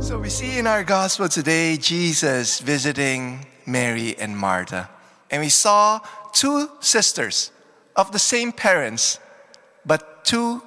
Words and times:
So 0.00 0.18
we 0.18 0.30
see 0.30 0.58
in 0.58 0.66
our 0.66 0.82
gospel 0.82 1.28
today 1.28 1.76
Jesus 1.76 2.60
visiting 2.60 3.44
Mary 3.66 4.16
and 4.18 4.36
Martha. 4.36 4.88
And 5.30 5.42
we 5.42 5.50
saw 5.50 6.00
two 6.32 6.70
sisters 6.80 7.52
of 7.94 8.10
the 8.10 8.18
same 8.18 8.50
parents, 8.50 9.20
but 9.84 10.24
two 10.24 10.62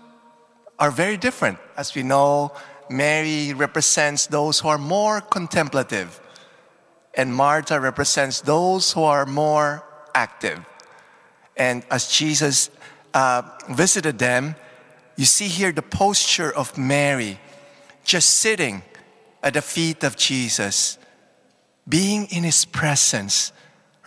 are 0.77 0.91
very 0.91 1.17
different. 1.17 1.57
As 1.75 1.95
we 1.95 2.03
know, 2.03 2.51
Mary 2.91 3.55
represents 3.55 4.27
those 4.27 4.59
who 4.59 4.67
are 4.67 4.77
more 4.77 5.19
contemplative, 5.19 6.21
and 7.15 7.33
Martha 7.33 7.79
represents 7.79 8.39
those 8.39 8.93
who 8.93 9.03
are 9.03 9.25
more 9.25 9.83
active. 10.13 10.63
And 11.57 11.83
as 11.89 12.07
Jesus 12.07 12.69
uh, 13.15 13.41
visited 13.67 14.19
them, 14.19 14.55
you 15.17 15.25
see 15.25 15.47
here 15.47 15.71
the 15.71 15.81
posture 15.81 16.51
of 16.51 16.77
Mary 16.77 17.39
just 18.05 18.29
sitting 18.29 18.83
at 19.43 19.53
the 19.53 19.61
feet 19.61 20.03
of 20.03 20.15
Jesus, 20.15 20.97
being 21.87 22.25
in 22.27 22.43
his 22.43 22.63
presence, 22.63 23.51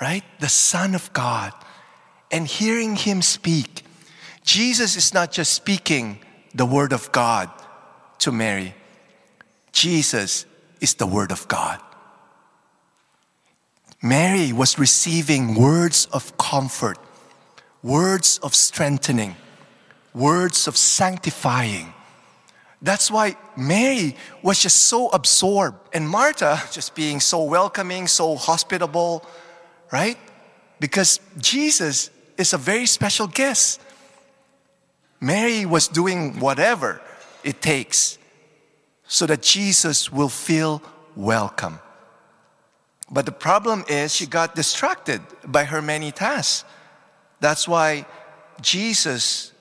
right? 0.00 0.24
The 0.40 0.48
Son 0.48 0.94
of 0.94 1.12
God, 1.12 1.52
and 2.32 2.46
hearing 2.46 2.96
him 2.96 3.20
speak. 3.20 3.84
Jesus 4.42 4.96
is 4.96 5.12
not 5.12 5.30
just 5.30 5.52
speaking 5.52 6.20
the 6.54 6.64
Word 6.64 6.92
of 6.92 7.12
God 7.12 7.50
to 8.20 8.32
Mary, 8.32 8.74
Jesus 9.72 10.46
is 10.80 10.94
the 10.94 11.06
Word 11.06 11.30
of 11.30 11.46
God. 11.48 11.80
Mary 14.02 14.52
was 14.52 14.78
receiving 14.78 15.54
words 15.54 16.06
of 16.12 16.36
comfort, 16.38 16.98
words 17.82 18.38
of 18.42 18.54
strengthening, 18.54 19.36
words 20.14 20.66
of 20.66 20.76
sanctifying. 20.76 21.92
That's 22.82 23.10
why 23.10 23.36
Mary 23.56 24.16
was 24.42 24.60
just 24.60 24.76
so 24.86 25.08
absorbed, 25.08 25.78
and 25.94 26.08
Martha 26.08 26.62
just 26.70 26.94
being 26.94 27.20
so 27.20 27.42
welcoming, 27.42 28.06
so 28.06 28.36
hospitable, 28.36 29.24
right? 29.90 30.18
Because 30.78 31.20
Jesus 31.38 32.10
is 32.36 32.52
a 32.52 32.58
very 32.58 32.86
special 32.86 33.26
guest. 33.26 33.80
Mary 35.20 35.64
was 35.64 35.88
doing 35.88 36.38
whatever 36.38 37.00
it 37.42 37.62
takes 37.62 38.18
so 39.08 39.24
that 39.26 39.40
Jesus 39.40 40.12
will 40.12 40.28
feel 40.28 40.82
welcome. 41.14 41.80
But 43.10 43.24
the 43.24 43.32
problem 43.32 43.84
is 43.88 44.14
she 44.14 44.26
got 44.26 44.54
distracted 44.54 45.22
by 45.46 45.64
her 45.64 45.80
many 45.80 46.12
tasks. 46.12 46.64
That's 47.40 47.68
why 47.68 48.04
Jesus 48.60 49.52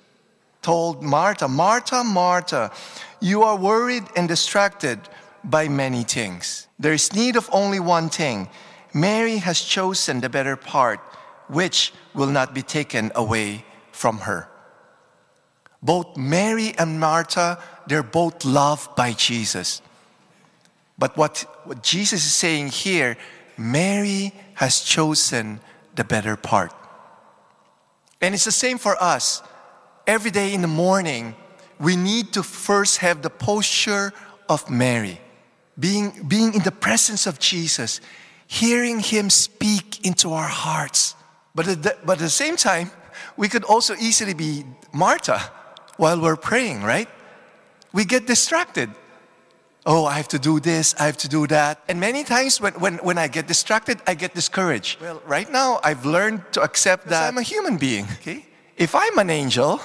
told 0.62 1.04
Martha, 1.04 1.48
Martha, 1.48 2.04
Martha, 2.04 2.72
you 3.26 3.42
are 3.42 3.58
worried 3.58 4.04
and 4.16 4.28
distracted 4.28 5.00
by 5.44 5.68
many 5.68 6.04
things. 6.04 6.68
There 6.78 6.94
is 6.94 7.12
need 7.12 7.36
of 7.36 7.50
only 7.52 7.80
one 7.80 8.08
thing. 8.08 8.50
Mary 8.94 9.38
has 9.38 9.60
chosen 9.62 10.22
the 10.22 10.30
better 10.30 10.56
part, 10.56 11.00
which 11.48 11.92
will 12.14 12.30
not 12.30 12.54
be 12.54 12.62
taken 12.62 13.12
away 13.16 13.66
from 13.92 14.20
her. 14.20 14.48
Both 15.82 16.16
Mary 16.16 16.76
and 16.78 17.00
Martha, 17.00 17.58
they're 17.88 18.04
both 18.04 18.46
loved 18.46 18.96
by 18.96 19.14
Jesus. 19.14 19.82
But 21.00 21.18
what, 21.18 21.46
what 21.64 21.82
Jesus 21.82 22.24
is 22.24 22.34
saying 22.34 22.68
here, 22.68 23.18
Mary 23.58 24.34
has 24.54 24.82
chosen 24.82 25.62
the 25.96 26.04
better 26.04 26.36
part. 26.36 26.72
And 28.22 28.36
it's 28.36 28.46
the 28.46 28.52
same 28.52 28.78
for 28.78 28.96
us. 29.02 29.42
Every 30.06 30.30
day 30.30 30.54
in 30.54 30.62
the 30.62 30.68
morning, 30.68 31.36
we 31.80 31.96
need 31.96 32.34
to 32.34 32.44
first 32.44 32.98
have 32.98 33.22
the 33.22 33.30
posture 33.30 34.14
of 34.48 34.70
Mary, 34.70 35.20
being, 35.80 36.26
being 36.28 36.54
in 36.54 36.62
the 36.64 36.72
presence 36.72 37.28
of 37.28 37.40
Jesus, 37.40 38.02
hearing 38.48 39.00
Him 39.00 39.30
speak 39.30 40.06
into 40.06 40.34
our 40.34 40.48
hearts. 40.48 41.16
But 41.54 41.68
at, 41.68 41.84
the, 41.84 41.98
but 42.06 42.14
at 42.14 42.20
the 42.20 42.30
same 42.30 42.56
time, 42.56 42.92
we 43.38 43.48
could 43.48 43.64
also 43.64 43.96
easily 43.96 44.34
be 44.34 44.66
Martha 44.94 45.40
while 45.98 46.22
we're 46.22 46.36
praying, 46.36 46.84
right? 46.84 47.10
We 47.94 48.06
get 48.06 48.28
distracted. 48.28 48.90
Oh, 49.86 50.06
I 50.06 50.14
have 50.14 50.28
to 50.30 50.40
do 50.40 50.60
this, 50.60 50.96
I 51.00 51.06
have 51.06 51.18
to 51.18 51.30
do 51.30 51.46
that. 51.48 51.80
And 51.88 52.00
many 52.00 52.24
times 52.24 52.60
when, 52.60 52.74
when, 52.74 52.96
when 52.98 53.18
I 53.20 53.28
get 53.28 53.48
distracted, 53.48 54.02
I 54.08 54.16
get 54.16 54.34
discouraged. 54.34 55.00
Well, 55.00 55.22
right 55.28 55.50
now, 55.52 55.80
I've 55.84 56.06
learned 56.06 56.42
to 56.54 56.62
accept 56.62 57.08
that 57.10 57.28
I'm 57.28 57.38
a 57.38 57.44
human 57.44 57.78
being, 57.78 58.06
okay? 58.20 58.46
If 58.78 58.96
I'm 58.96 59.20
an 59.20 59.30
angel, 59.30 59.80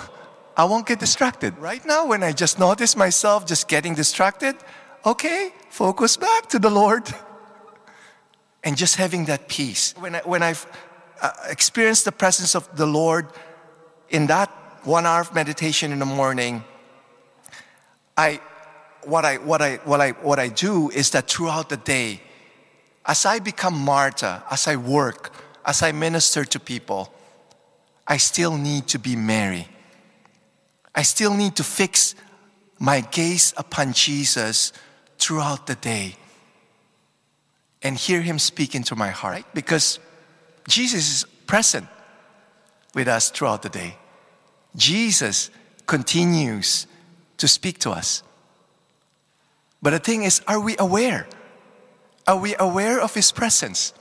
I 0.57 0.65
won't 0.65 0.87
get 0.87 0.99
distracted. 0.99 1.57
Right 1.59 1.85
now, 1.85 2.07
when 2.07 2.23
I 2.23 2.33
just 2.33 2.59
notice 2.59 2.97
myself 2.97 3.47
just 3.47 3.69
getting 3.69 3.95
distracted, 3.95 4.57
okay, 5.07 5.53
focus 5.71 6.17
back 6.17 6.49
to 6.49 6.59
the 6.59 6.71
Lord. 6.71 7.05
And 8.63 8.77
just 8.77 8.97
having 8.97 9.25
that 9.25 9.49
peace. 9.49 9.95
When, 9.97 10.17
I, 10.17 10.19
when 10.19 10.43
I've 10.43 10.67
uh, 11.23 11.31
experienced 11.49 12.05
the 12.05 12.13
presence 12.13 12.55
of 12.55 12.69
the 12.77 12.85
Lord 12.85 13.27
in 14.11 14.27
that 14.27 14.51
one 14.85 15.07
hour 15.07 15.23
of 15.23 15.35
meditation 15.35 15.93
in 15.93 15.99
the 15.99 16.05
morning, 16.05 16.63
I, 18.19 18.39
what, 19.05 19.25
I, 19.25 19.37
what, 19.39 19.63
I, 19.63 19.77
what, 19.77 20.03
I, 20.03 20.11
what 20.11 20.39
I 20.39 20.49
do 20.49 20.91
is 20.91 21.09
that 21.13 21.27
throughout 21.27 21.71
the 21.71 21.79
day, 21.79 22.21
as 23.07 23.25
I 23.25 23.39
become 23.39 23.79
Martha, 23.79 24.45
as 24.51 24.69
I 24.69 24.77
work, 24.77 25.33
as 25.65 25.83
I 25.83 25.93
minister 25.93 26.45
to 26.45 26.61
people, 26.61 27.13
I 28.07 28.19
still 28.19 28.57
need 28.57 28.89
to 28.89 28.99
be 28.99 29.17
Mary. 29.17 29.69
I 30.95 31.03
still 31.03 31.35
need 31.35 31.57
to 31.57 31.65
fix 31.65 32.15
my 32.79 33.01
gaze 33.01 33.55
upon 33.57 33.93
Jesus 33.93 34.73
throughout 35.19 35.67
the 35.67 35.75
day 35.77 36.17
and 37.83 37.97
hear 37.97 38.21
Him 38.21 38.39
speak 38.39 38.75
into 38.75 38.97
my 38.97 39.11
heart 39.11 39.45
because 39.55 39.99
Jesus 40.69 41.09
is 41.09 41.25
present 41.47 41.87
with 42.95 43.09
us 43.09 43.31
throughout 43.31 43.63
the 43.63 43.69
day. 43.69 43.97
Jesus 44.77 45.51
continues 45.87 46.87
to 47.39 47.49
speak 47.49 47.79
to 47.81 47.91
us. 47.91 48.23
But 49.83 49.91
the 49.91 49.99
thing 49.99 50.25
is, 50.25 50.43
are 50.47 50.61
we 50.61 50.77
aware? 50.79 51.27
Are 52.27 52.39
we 52.39 52.55
aware 52.59 53.01
of 53.01 53.15
His 53.15 53.33
presence? 53.33 53.93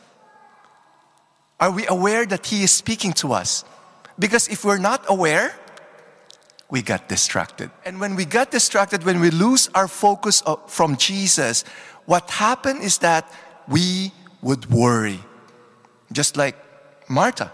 Are 1.60 1.72
we 1.72 1.88
aware 1.88 2.26
that 2.26 2.46
He 2.46 2.64
is 2.64 2.72
speaking 2.72 3.14
to 3.14 3.34
us? 3.34 3.64
Because 4.18 4.48
if 4.50 4.66
we're 4.66 4.78
not 4.78 5.06
aware, 5.08 5.56
we 6.70 6.82
got 6.82 7.10
distracted. 7.10 7.72
And 7.86 8.00
when 8.00 8.16
we 8.16 8.26
got 8.26 8.52
distracted, 8.52 9.04
when 9.04 9.20
we 9.20 9.32
lose 9.32 9.70
our 9.74 9.88
focus 9.88 10.44
from 10.68 10.98
Jesus, 10.98 11.64
what 12.06 12.30
happened 12.30 12.84
is 12.84 13.00
that 13.00 13.32
we 13.68 14.12
would 14.42 14.70
worry, 14.70 15.20
just 16.12 16.38
like 16.38 16.56
Martha. 17.10 17.52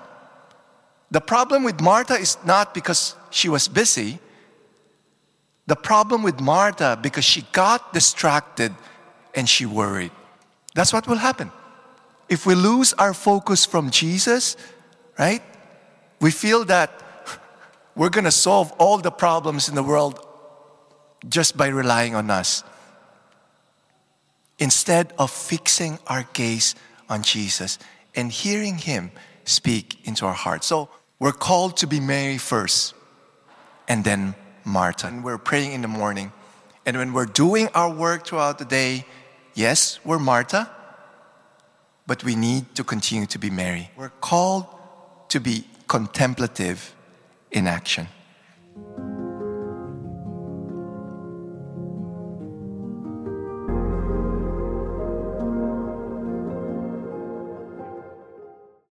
The 1.11 1.21
problem 1.21 1.63
with 1.63 1.79
Martha 1.79 2.15
is 2.15 2.37
not 2.45 2.73
because 2.73 3.15
she 3.29 3.47
was 3.47 3.67
busy. 3.67 4.19
The 5.67 5.75
problem 5.75 6.23
with 6.23 6.39
Martha 6.39 6.99
because 7.01 7.23
she 7.23 7.43
got 7.53 7.93
distracted 7.93 8.73
and 9.33 9.47
she 9.47 9.65
worried. 9.65 10.11
That's 10.73 10.91
what 10.91 11.07
will 11.07 11.17
happen. 11.17 11.51
If 12.27 12.45
we 12.45 12.55
lose 12.55 12.93
our 12.93 13.13
focus 13.13 13.65
from 13.65 13.91
Jesus, 13.91 14.57
right? 15.17 15.41
We 16.19 16.31
feel 16.31 16.65
that 16.65 17.04
we're 17.95 18.09
going 18.09 18.25
to 18.25 18.31
solve 18.31 18.71
all 18.73 18.97
the 18.97 19.11
problems 19.11 19.69
in 19.69 19.75
the 19.75 19.83
world 19.83 20.19
just 21.27 21.57
by 21.57 21.67
relying 21.67 22.15
on 22.15 22.29
us. 22.29 22.63
Instead 24.59 25.13
of 25.17 25.31
fixing 25.31 25.99
our 26.07 26.27
gaze 26.33 26.75
on 27.09 27.23
Jesus 27.23 27.79
and 28.15 28.31
hearing 28.31 28.77
Him 28.77 29.11
speak 29.43 29.97
into 30.05 30.25
our 30.25 30.33
hearts. 30.33 30.67
So 30.67 30.89
we're 31.19 31.31
called 31.31 31.77
to 31.77 31.87
be 31.87 31.99
Mary 31.99 32.37
first 32.37 32.93
and 33.87 34.03
then 34.03 34.35
Martha. 34.63 35.07
And 35.07 35.23
we're 35.23 35.37
praying 35.37 35.73
in 35.73 35.81
the 35.81 35.87
morning. 35.87 36.31
And 36.85 36.97
when 36.97 37.13
we're 37.13 37.25
doing 37.25 37.69
our 37.73 37.89
work 37.89 38.27
throughout 38.27 38.59
the 38.59 38.65
day, 38.65 39.05
yes, 39.53 39.99
we're 40.05 40.19
Martha, 40.19 40.69
but 42.07 42.23
we 42.23 42.35
need 42.35 42.75
to 42.75 42.83
continue 42.83 43.25
to 43.27 43.39
be 43.39 43.49
Mary. 43.49 43.89
We're 43.95 44.09
called 44.21 44.65
to 45.29 45.39
be 45.39 45.65
contemplative 45.87 46.95
in 47.55 47.67
action. 47.67 48.07